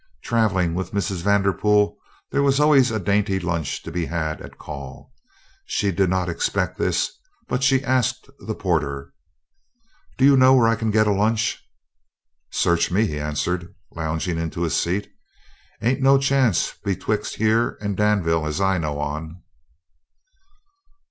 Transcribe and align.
Travelling 0.23 0.73
with 0.73 0.93
Mrs. 0.93 1.21
Vanderpool 1.21 1.95
there 2.31 2.41
was 2.41 2.59
always 2.59 2.89
a 2.89 2.99
dainty 2.99 3.39
lunch 3.39 3.83
to 3.83 3.91
be 3.91 4.07
had 4.07 4.41
at 4.41 4.57
call. 4.57 5.13
She 5.67 5.91
did 5.91 6.09
not 6.09 6.27
expect 6.27 6.79
this, 6.79 7.11
but 7.47 7.61
she 7.61 7.83
asked 7.83 8.27
the 8.39 8.55
porter: 8.55 9.13
"Do 10.17 10.25
you 10.25 10.35
know 10.35 10.55
where 10.55 10.67
I 10.67 10.73
can 10.73 10.89
get 10.89 11.05
a 11.05 11.11
lunch?" 11.11 11.63
"Search 12.49 12.89
me," 12.89 13.05
he 13.05 13.19
answered, 13.19 13.75
lounging 13.91 14.39
into 14.39 14.65
a 14.65 14.71
seat. 14.71 15.07
"Ain't 15.83 16.01
no 16.01 16.17
chance 16.17 16.73
betwixt 16.83 17.35
here 17.35 17.77
and 17.79 17.95
Danville 17.95 18.47
as 18.47 18.59
I 18.59 18.79
knows 18.79 18.97
on." 18.97 19.43